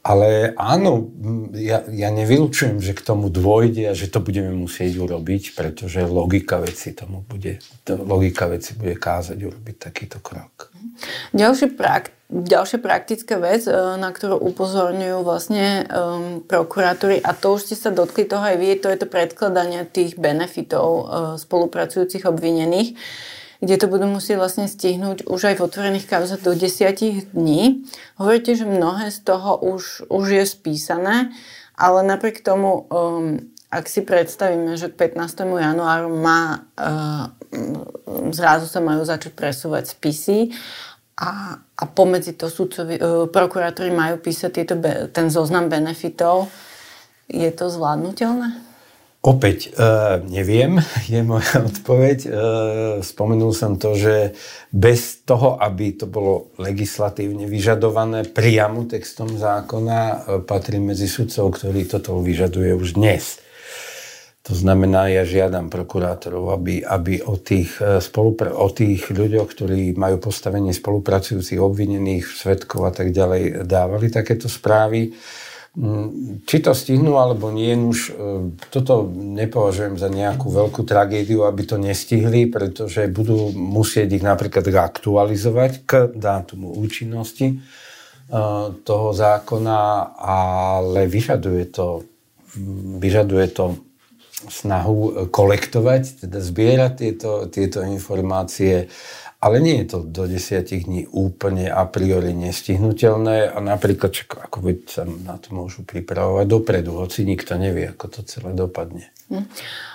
[0.00, 1.12] Ale áno,
[1.52, 6.56] ja, ja nevylučujem, že k tomu dôjde a že to budeme musieť urobiť, pretože logika
[6.56, 10.72] veci tomu bude, logika veci bude kázať urobiť takýto krok.
[11.36, 17.68] Ďalší prak, ďalšia praktická vec, e, na ktorú upozorňujú vlastne um, prokurátori, a to už
[17.68, 21.04] ste sa dotkli toho aj vy, to je to predkladanie tých benefitov uh,
[21.36, 22.96] spolupracujúcich obvinených
[23.60, 27.84] kde to budú musieť vlastne stihnúť už aj v otvorených kauzách do desiatich dní.
[28.16, 31.28] Hovoríte, že mnohé z toho už, už je spísané,
[31.76, 33.36] ale napriek tomu, um,
[33.68, 35.44] ak si predstavíme, že k 15.
[35.60, 37.28] januáru má, uh,
[38.32, 40.56] zrazu sa majú začať presúvať spisy
[41.20, 44.74] a, a pomedzi to súdcovi, uh, prokurátori majú písať tieto,
[45.12, 46.48] ten zoznam benefitov,
[47.28, 48.69] je to zvládnutelné?
[49.20, 50.80] Opäť uh, neviem,
[51.12, 52.18] je moja odpoveď.
[52.24, 52.32] Uh,
[53.04, 54.32] spomenul som to, že
[54.72, 61.84] bez toho, aby to bolo legislatívne vyžadované priamo textom zákona, uh, patrí medzi sudcov, ktorí
[61.84, 63.44] toto vyžaduje už dnes.
[64.48, 70.16] To znamená, ja žiadam prokurátorov, aby, aby o, tých spolupra- o tých ľuďoch, ktorí majú
[70.16, 75.12] postavenie spolupracujúcich, obvinených, svetkov a tak ďalej, dávali takéto správy.
[75.70, 78.12] Mm, či to stihnú alebo nie, už e,
[78.74, 85.86] toto nepovažujem za nejakú veľkú tragédiu, aby to nestihli, pretože budú musieť ich napríklad aktualizovať
[85.86, 87.56] k dátumu účinnosti e,
[88.82, 92.02] toho zákona, ale vyžaduje to,
[92.98, 93.78] vyžaduje to
[94.50, 98.90] snahu kolektovať, teda zbierať tieto, tieto informácie
[99.40, 104.78] ale nie je to do desiatich dní úplne a priori nestihnutelné a napríklad, ako veď
[104.84, 109.08] sa na to môžu pripravovať dopredu, hoci nikto nevie, ako to celé dopadne.
[109.32, 109.48] Hm.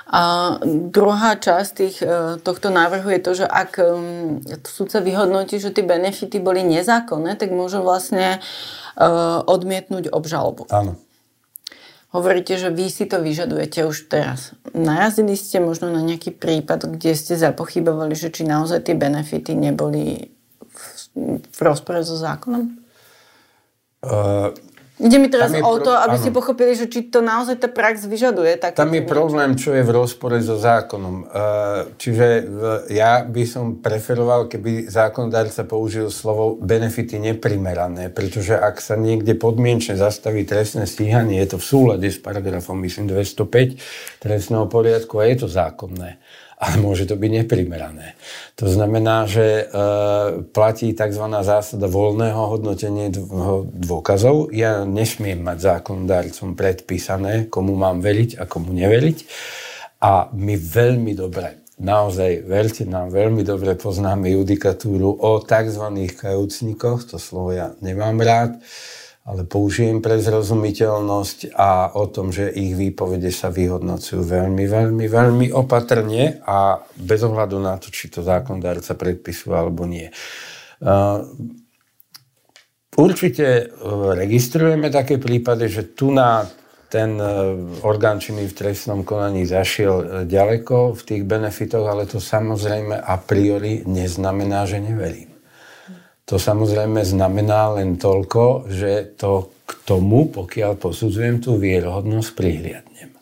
[0.10, 0.22] A
[0.66, 3.82] druhá časť tých, e, tohto návrhu je to, že ak
[4.66, 8.38] súdca vyhodnotí, že tie benefity boli nezákonné, tak môže vlastne
[8.98, 9.06] e,
[9.46, 10.66] odmietnúť obžalobu.
[10.74, 10.98] Áno.
[12.16, 14.56] Hovoríte, že vy si to vyžadujete už teraz.
[14.72, 20.32] Narazili ste možno na nejaký prípad, kde ste zapochybovali, že či naozaj tie benefity neboli
[20.64, 20.84] v,
[21.44, 22.72] v rozpore so zákonom?
[24.00, 24.56] Uh,
[24.96, 26.22] Ide mi teraz o to, aby ano.
[26.24, 28.56] ste pochopili, že či to naozaj tá prax vyžaduje.
[28.56, 31.16] Tak Tam je problém, čo je v rozpore so zákonom.
[31.20, 31.26] E,
[32.00, 32.28] čiže
[32.96, 40.00] ja by som preferoval, keby zákonodárca použil slovo benefity neprimerané, pretože ak sa niekde podmienčne
[40.00, 43.76] zastaví trestné stíhanie, je to v súlade s paragrafom, myslím, 205
[44.24, 46.24] trestného poriadku a je to zákonné
[46.56, 48.16] ale môže to byť neprimerané.
[48.56, 49.64] To znamená, že e,
[50.56, 51.26] platí tzv.
[51.44, 53.12] zásada voľného hodnotenia
[53.76, 54.56] dôkazov.
[54.56, 59.18] Ja nesmiem mať zákonodárcom predpísané, komu mám veriť a komu neveriť.
[60.00, 65.86] A my veľmi dobre, naozaj, verte nám, veľmi dobre poznáme judikatúru o tzv.
[66.16, 68.64] kajúcnikoch, to slovo ja nemám rád,
[69.26, 75.48] ale použijem pre zrozumiteľnosť a o tom, že ich výpovede sa vyhodnocujú veľmi, veľmi, veľmi
[75.50, 80.14] opatrne a bez ohľadu na to, či to zákonodárca predpisuje alebo nie.
[82.96, 83.64] Určite e,
[84.16, 86.48] registrujeme také prípady, že tu na
[86.88, 87.28] ten e,
[87.84, 93.16] orgán činný v trestnom konaní zašiel e, ďaleko v tých benefitoch, ale to samozrejme a
[93.20, 95.25] priori neznamená, že neverím.
[96.26, 103.14] To samozrejme znamená len toľko, že to k tomu, pokiaľ posudzujem tú vierohodnosť, prihliadnem.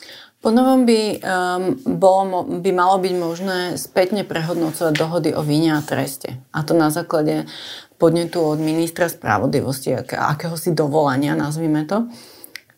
[0.44, 1.63] Po novom by, um,
[2.00, 6.36] bolo, by malo byť možné spätne prehodnocovať dohody o víne a treste.
[6.52, 7.48] A to na základe
[7.96, 12.12] podnetu od ministra spravodlivosti, akéhosi dovolania, nazvime to.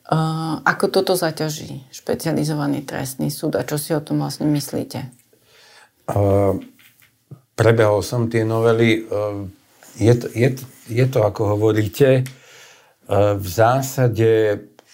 [0.06, 5.10] Uh, ako toto zaťaží špecializovaný trestný súd a čo si o tom vlastne myslíte?
[6.06, 6.62] Uh,
[7.58, 9.10] prebehol som tie novely.
[9.10, 9.50] Uh,
[10.00, 10.50] je, to, je,
[10.90, 14.30] je to, ako hovoríte, uh, v zásade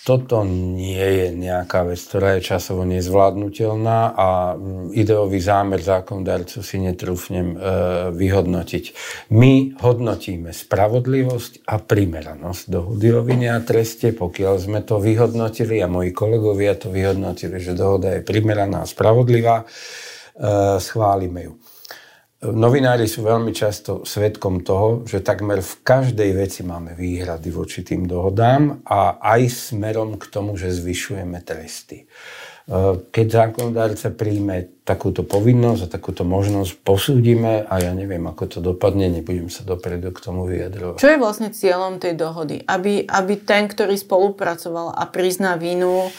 [0.02, 6.82] toto nie je nejaká vec, ktorá je časovo nezvládnutelná a mm, ideový zámer zákonodárcu si
[6.82, 7.58] netrúfnem e,
[8.10, 8.84] vyhodnotiť.
[9.30, 14.10] My hodnotíme spravodlivosť a primeranosť dohody o vine a treste.
[14.10, 19.62] Pokiaľ sme to vyhodnotili a moji kolegovia to vyhodnotili, že dohoda je primeraná a spravodlivá,
[19.62, 19.66] e,
[20.82, 21.54] schválime ju.
[22.42, 28.10] Novinári sú veľmi často svetkom toho, že takmer v každej veci máme výhrady voči tým
[28.10, 32.02] dohodám a aj smerom k tomu, že zvyšujeme tresty.
[32.02, 32.06] E,
[33.14, 39.06] keď zákonodárca príjme takúto povinnosť a takúto možnosť, posúdime a ja neviem, ako to dopadne,
[39.22, 40.98] nebudem sa dopredu k tomu vyjadrovať.
[40.98, 42.66] Čo je vlastne cieľom tej dohody?
[42.66, 46.10] Aby, aby ten, ktorý spolupracoval a prizná vinu,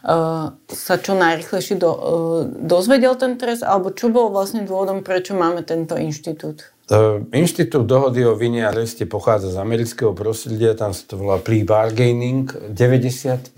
[0.00, 5.60] sa čo najrychlejšie do, uh, dozvedel ten trest, alebo čo bol vlastne dôvodom, prečo máme
[5.60, 6.72] tento inštitút?
[6.88, 11.36] Uh, inštitút dohody o vine a reste pochádza z amerického prostredia, tam sa to volá
[11.36, 13.52] plea bargaining, 90%.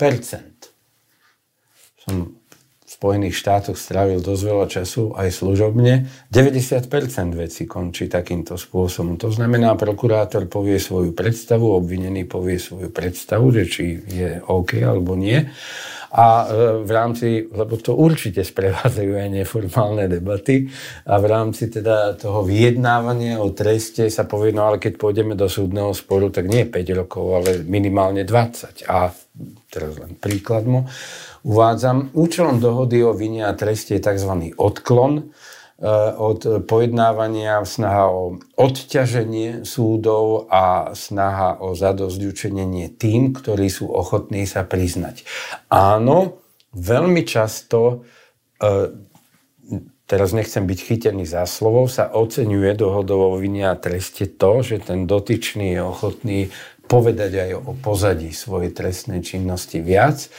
[2.03, 2.35] Som
[2.83, 6.11] v Spojených štátoch strávil dosť veľa času, aj služobne.
[6.27, 6.91] 90%
[7.39, 9.15] vecí končí takýmto spôsobom.
[9.15, 15.15] To znamená, prokurátor povie svoju predstavu, obvinený povie svoju predstavu, že či je OK alebo
[15.15, 15.47] nie
[16.13, 20.69] a e, v rámci, lebo to určite sprevádzajú aj neformálne debaty
[21.09, 25.49] a v rámci teda toho vyjednávania o treste sa povie, no ale keď pôjdeme do
[25.49, 28.85] súdneho sporu, tak nie 5 rokov, ale minimálne 20.
[28.85, 29.09] A
[29.73, 30.85] teraz len príklad mu
[31.41, 32.13] uvádzam.
[32.13, 34.53] Účelom dohody o vine a treste je tzv.
[34.53, 35.33] odklon,
[36.15, 44.63] od pojednávania, snaha o odťaženie súdov a snaha o zadozďučenenie tým, ktorí sú ochotní sa
[44.63, 45.27] priznať.
[45.67, 46.39] Áno,
[46.71, 48.07] veľmi často,
[48.63, 48.95] eh,
[50.07, 55.03] teraz nechcem byť chytený za slovo, sa oceňuje dohodovo vine a treste to, že ten
[55.03, 56.39] dotyčný je ochotný
[56.87, 60.31] povedať aj o pozadí svojej trestnej činnosti viac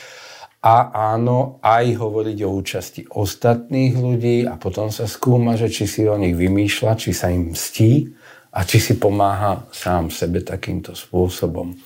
[0.65, 6.09] a áno, aj hovoriť o účasti ostatných ľudí a potom sa skúma, že či si
[6.09, 8.09] o nich vymýšľa, či sa im mstí
[8.49, 11.77] a či si pomáha sám sebe takýmto spôsobom.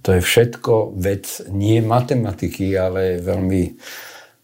[0.00, 3.76] To je všetko vec nie matematiky, ale veľmi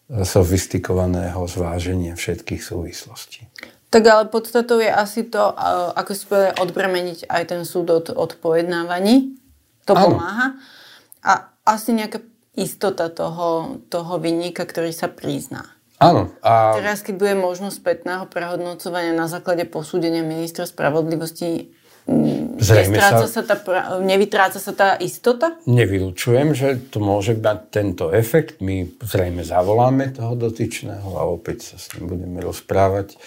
[0.08, 3.48] sofistikovaného zváženia všetkých súvislostí.
[3.88, 5.40] Tak ale podstatou je asi to,
[5.96, 9.40] ako si povedal, odbremeniť aj ten súd od, od pojednávaní.
[9.88, 10.12] To ano.
[10.12, 10.60] pomáha.
[11.24, 12.20] A asi nejaká
[12.58, 15.78] istota toho, toho vinníka, ktorý sa prizná.
[15.98, 16.30] Áno.
[16.46, 16.78] A...
[16.78, 21.74] Teraz, keď bude možnosť spätného prehodnocovania na základe posúdenia ministra spravodlivosti,
[22.06, 23.26] mm, Zrejme sa...
[23.26, 23.58] sa tá,
[24.02, 25.58] nevytráca sa tá istota?
[25.66, 28.62] Nevylučujem, že to môže mať tento efekt.
[28.62, 33.18] My zrejme zavoláme toho dotyčného a opäť sa s ním budeme rozprávať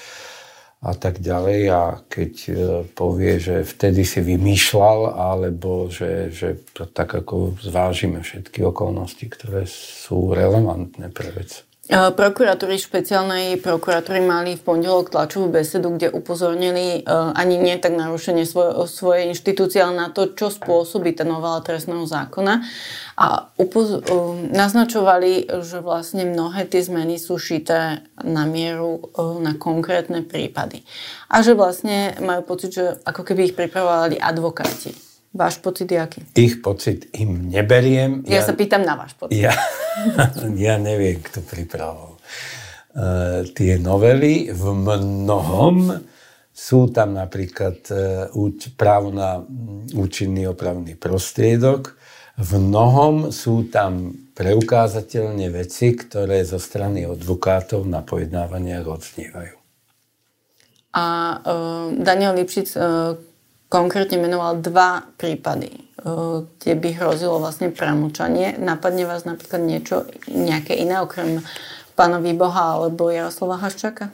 [0.81, 2.53] a tak ďalej a keď e,
[2.97, 9.69] povie, že vtedy si vymýšľal alebo že, že to tak ako zvážime všetky okolnosti, ktoré
[9.69, 11.61] sú relevantné pre vec.
[11.91, 18.47] Prokuratúry špeciálnej prokuratúry mali v pondelok tlačovú besedu, kde upozornili uh, ani nie tak narušenie
[18.47, 22.63] svoj, svojej inštitúcie, ale na to, čo spôsobí tá novela trestného zákona.
[23.19, 29.11] A upoz- uh, naznačovali, že vlastne mnohé tie zmeny sú šité na mieru
[29.43, 30.87] na konkrétne prípady.
[31.27, 34.95] A že vlastne majú pocit, že ako keby ich pripravovali advokáti.
[35.31, 36.19] Váš pocit je aký?
[36.35, 38.23] Ich pocit im neberiem.
[38.27, 39.39] Ja, ja sa pýtam na váš pocit.
[39.39, 39.55] Ja,
[40.65, 42.17] ja neviem, kto pripravoval.
[42.91, 45.95] Uh, tie novely v mnohom
[46.51, 51.95] sú tam napríklad uh, právo na mm, účinný opravný prostriedok.
[52.35, 59.55] V mnohom sú tam preukázateľne veci, ktoré zo strany advokátov na pojednávaniach odznievajú.
[60.91, 61.05] A
[61.39, 63.15] uh, Daniel Lipšic uh,
[63.71, 68.59] konkrétne menoval dva prípady, eh, kde by hrozilo vlastne premlčanie.
[68.59, 71.39] Napadne vás napríklad niečo, nejaké iné, okrem
[71.95, 74.11] pána Výboha alebo Jaroslava Haščaka?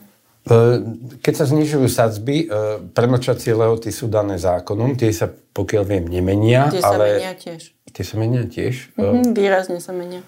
[0.48, 0.78] Eh,
[1.20, 6.70] keď sa znižujú sadzby, eh, premlčacie lehoty sú dané zákonom, tie sa, pokiaľ viem, nemenia.
[6.70, 7.18] Tie ale...
[7.18, 7.62] sa menia tiež.
[7.88, 8.74] Tie sa menia tiež?
[8.94, 10.22] Mm-hmm, výrazne sa menia.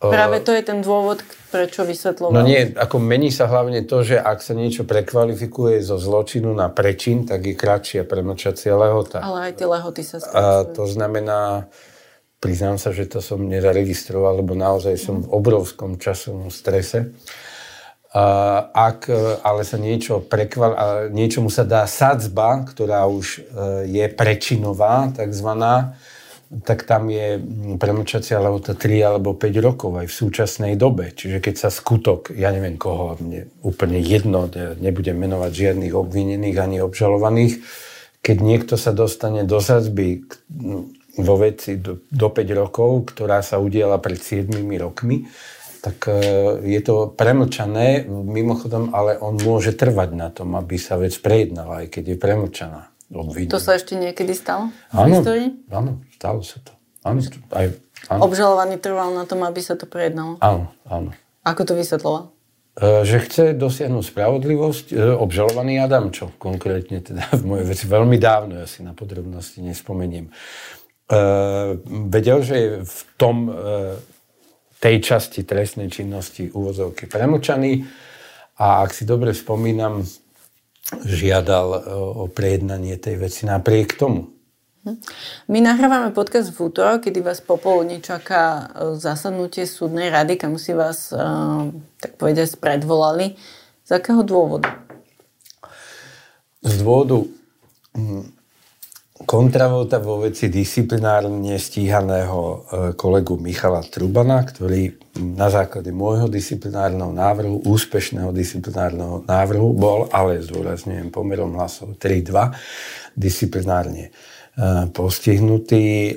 [0.00, 1.20] Práve to je ten dôvod,
[1.52, 2.32] prečo vysvetloval.
[2.32, 6.72] No nie, ako mení sa hlavne to, že ak sa niečo prekvalifikuje zo zločinu na
[6.72, 9.20] prečin, tak je kratšia premlčacia lehota.
[9.20, 10.40] Ale aj tie lehoty sa spracujú.
[10.40, 11.68] A to znamená,
[12.40, 17.12] priznám sa, že to som nezaregistroval, lebo naozaj som v obrovskom časovom strese.
[18.72, 19.06] Ak
[19.44, 20.72] ale sa niečo prekval,
[21.12, 23.40] niečomu sa dá sadzba, ktorá už e,
[23.86, 25.94] je prečinová, takzvaná,
[26.50, 27.38] tak tam je
[27.78, 31.14] premlčacia lehota 3 alebo 5 rokov aj v súčasnej dobe.
[31.14, 34.50] Čiže keď sa skutok, ja neviem koho, mne úplne jedno,
[34.82, 37.62] nebudem menovať žiadnych obvinených ani obžalovaných,
[38.18, 40.26] keď niekto sa dostane do sadzby
[41.14, 44.50] vo veci do, do 5 rokov, ktorá sa udiela pred 7
[44.82, 45.30] rokmi,
[45.80, 46.18] tak e,
[46.66, 51.94] je to premlčané, mimochodom, ale on môže trvať na tom, aby sa vec prejednala, aj
[51.94, 52.82] keď je premlčaná.
[53.10, 53.50] Obvinený.
[53.50, 55.18] To sa ešte niekedy stalo áno?
[55.66, 56.76] Áno, stalo sa to.
[57.00, 57.24] Áno,
[57.56, 57.80] aj,
[58.12, 58.20] áno.
[58.28, 60.36] Obžalovaný trval na tom, aby sa to prejednalo?
[60.44, 61.16] Áno, áno.
[61.48, 62.36] Ako to vysvetloval?
[62.76, 64.86] E, že chce dosiahnuť spravodlivosť.
[64.92, 67.84] E, obžalovaný Adamčo, konkrétne teda v mojej veci.
[67.88, 70.28] Veľmi dávno, ja si na podrobnosti nespomeniem.
[70.28, 70.32] E,
[72.12, 73.48] vedel, že je v tom,
[74.80, 77.84] tej časti trestnej činnosti úvozovky premlčaný
[78.56, 80.00] a ak si dobre spomínam,
[81.04, 81.84] žiadal
[82.16, 84.39] o prejednanie tej veci napriek tomu.
[85.44, 90.72] My nahrávame podcast v útorok, kedy vás popoludne čaká e, zasadnutie súdnej rady, kam si
[90.72, 91.20] vás, e,
[92.00, 93.36] tak povediať, predvolali.
[93.84, 94.72] Z akého dôvodu?
[96.64, 97.28] Z dôvodu
[97.92, 98.24] hm,
[99.28, 102.56] kontravota vo veci disciplinárne stíhaného e,
[102.96, 111.12] kolegu Michala Trubana, ktorý na základe môjho disciplinárneho návrhu, úspešného disciplinárneho návrhu bol, ale zdôrazňujem
[111.12, 112.32] pomerom hlasov 3-2,
[113.12, 114.08] disciplinárne
[114.56, 115.86] e, postihnutý.
[115.86, 116.14] E,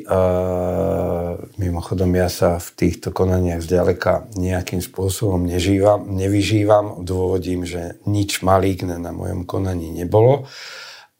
[1.57, 7.01] mimochodom, ja sa v týchto konaniach zďaleka nejakým spôsobom nežívam, nevyžívam.
[7.05, 10.49] Dôvodím, že nič maligné na mojom konaní nebolo.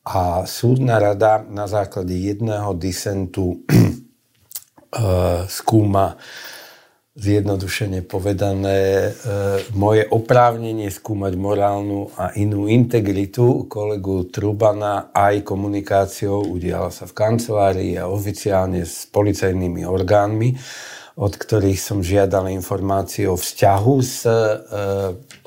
[0.04, 6.20] A súdna rada na základe jedného disentu uh, skúma
[7.14, 9.10] zjednodušene povedané, e,
[9.78, 17.94] moje oprávnenie skúmať morálnu a inú integritu kolegu Trubana aj komunikáciou udiala sa v kancelárii
[18.02, 20.58] a oficiálne s policajnými orgánmi
[21.14, 24.34] od ktorých som žiadal informácie o vzťahu s e,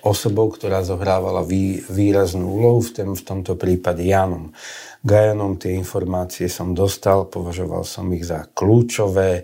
[0.07, 4.55] osobou, ktorá zohrávala vý, výraznú úlohu, v, tém, v tomto prípade Janom
[5.03, 5.59] Gajanom.
[5.59, 9.43] Tie informácie som dostal, považoval som ich za kľúčové.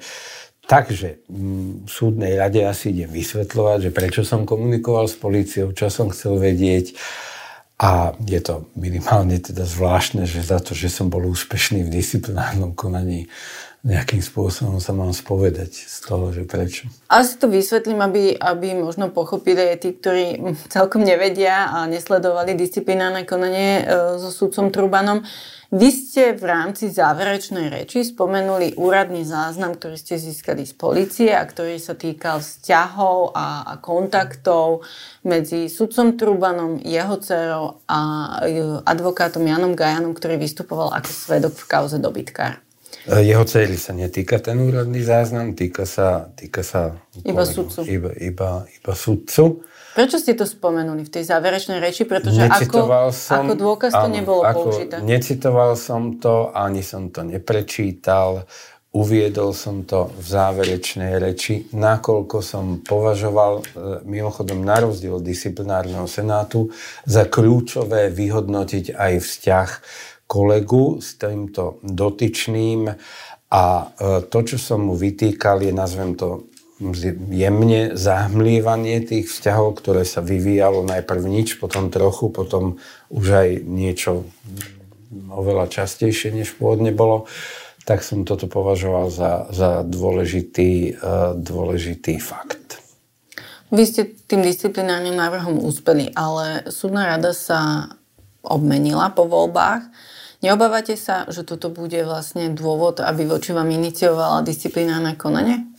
[0.72, 6.08] Takže v súdnej rade asi idem vysvetľovať, že prečo som komunikoval s políciou, čo som
[6.08, 6.96] chcel vedieť.
[7.76, 12.72] A je to minimálne teda zvláštne, že za to, že som bol úspešný v disciplinárnom
[12.72, 13.28] konaní,
[13.82, 16.86] nejakým spôsobom sa mám spovedať z toho, že prečo.
[17.10, 23.26] Asi to vysvetlím, aby, aby možno pochopili aj tí, ktorí celkom nevedia a nesledovali disciplinárne
[23.26, 23.84] konanie e,
[24.22, 25.26] so súdcom Trubanom.
[25.74, 31.42] Vy ste v rámci záverečnej reči spomenuli úradný záznam, ktorý ste získali z policie a
[31.42, 34.86] ktorý sa týkal vzťahov a, a kontaktov
[35.26, 38.00] medzi sudcom Trubanom, jeho dcerou a
[38.46, 42.62] e, advokátom Janom Gajanom, ktorý vystupoval ako svedok v kauze dobytkár.
[43.06, 46.94] E, jeho cély sa netýka ten úradný záznam, týka sa, týka sa
[47.26, 47.82] iba sudcu.
[47.82, 49.66] Iba, iba, iba sudcu.
[49.92, 52.08] Prečo ste to spomenuli v tej záverečnej reči?
[52.08, 54.94] Pretože ako, som, ako dôkaz to áno, nebolo ako, použité.
[55.04, 58.48] Necitoval som to, ani som to neprečítal.
[58.92, 63.62] Uviedol som to v záverečnej reči, nakoľko som považoval, e,
[64.04, 66.68] mimochodom na rozdiel disciplinárneho senátu,
[67.08, 69.68] za kľúčové vyhodnotiť aj vzťah
[70.32, 72.88] kolegu s týmto dotyčným
[73.52, 73.84] a e,
[74.32, 76.48] to, čo som mu vytýkal, je, nazvem to
[77.28, 82.80] jemne zahmlievanie tých vzťahov, ktoré sa vyvíjalo najprv nič, potom trochu, potom
[83.12, 84.24] už aj niečo
[85.12, 87.28] oveľa častejšie, než pôvodne bolo,
[87.84, 92.80] tak som toto považoval za, za dôležitý, uh, dôležitý fakt.
[93.70, 97.92] Vy ste tým disciplinárnym návrhom úspeli, ale súdna rada sa
[98.42, 99.86] obmenila po voľbách.
[100.42, 105.70] Neobávate sa, že toto bude vlastne dôvod, aby voči vám iniciovala disciplinárne konanie?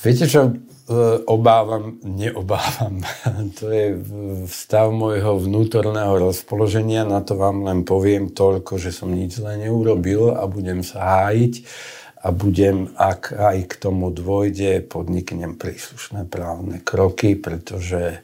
[0.00, 0.54] Viete čo,
[1.26, 3.02] obávam, neobávam.
[3.60, 3.98] To je
[4.48, 10.32] stav môjho vnútorného rozpoloženia, na to vám len poviem toľko, že som nič zle neurobil
[10.32, 11.66] a budem sa hájiť
[12.22, 18.22] a budem, ak aj k tomu dôjde, podniknem príslušné právne kroky, pretože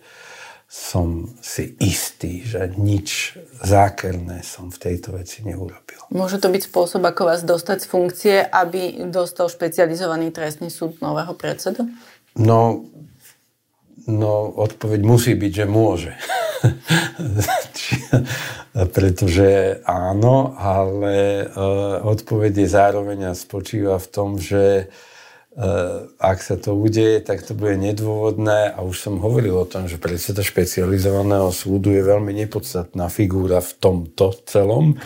[0.68, 5.96] som si istý, že nič zákerné som v tejto veci neurobil.
[6.12, 11.32] Môže to byť spôsob, ako vás dostať z funkcie, aby dostal špecializovaný trestný súd nového
[11.32, 11.88] predsedu?
[12.36, 12.84] No,
[14.04, 16.12] no odpoveď musí byť, že môže.
[18.92, 25.16] pretože áno, ale uh, odpoveď je zároveň a spočíva v tom, že uh,
[26.18, 29.98] ak sa to udeje, tak to bude nedôvodné a už som hovoril o tom, že
[29.98, 35.00] predseda špecializovaného súdu je veľmi nepodstatná figúra v tomto celom,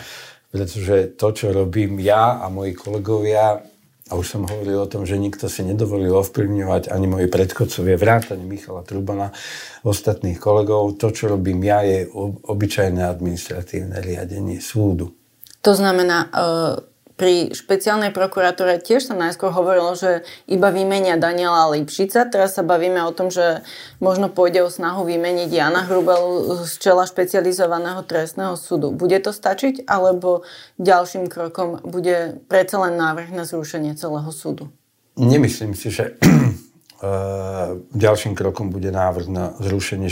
[0.53, 3.65] pretože to, čo robím ja a moji kolegovia,
[4.11, 8.45] a už som hovoril o tom, že nikto si nedovolil ovplyvňovať ani moji predchodcovia, vrátane
[8.45, 9.33] Michala Trubana,
[9.81, 10.99] ostatných kolegov.
[11.01, 12.05] To, čo robím ja, je
[12.45, 15.15] obyčajné administratívne riadenie súdu.
[15.63, 22.25] To znamená, uh pri špeciálnej prokuratúre tiež sa najskôr hovorilo, že iba vymenia Daniela Lipšica.
[22.25, 23.61] Teraz sa bavíme o tom, že
[24.01, 28.89] možno pôjde o snahu vymeniť Jana Hrubelu z čela špecializovaného trestného súdu.
[28.89, 30.41] Bude to stačiť, alebo
[30.81, 34.73] ďalším krokom bude predsa len návrh na zrušenie celého súdu?
[35.13, 36.17] Nemyslím si, že
[37.93, 40.09] ďalším krokom bude návrh na zrušenie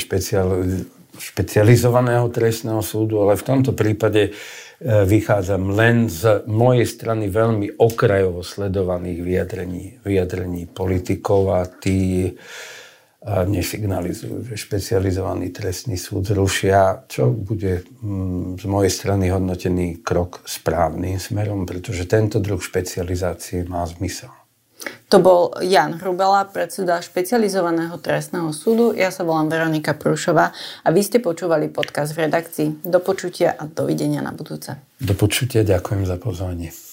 [1.17, 4.37] špecializovaného trestného súdu, ale v tomto prípade
[4.81, 12.33] vychádzam len z mojej strany veľmi okrajovo sledovaných vyjadrení, vyjadrení politikov a tí
[13.21, 21.21] nesignalizujú, že špecializovaný trestný súd zrušia, čo bude mm, z mojej strany hodnotený krok správnym
[21.21, 24.40] smerom, pretože tento druh špecializácie má zmysel.
[25.11, 28.95] To bol Jan Hrubela, predseda špecializovaného trestného súdu.
[28.95, 32.67] Ja sa volám Veronika Prúšová a vy ste počúvali podcast v redakcii.
[32.87, 34.79] Do počutia a dovidenia na budúce.
[34.97, 36.90] Do počutia, ďakujem za pozvanie.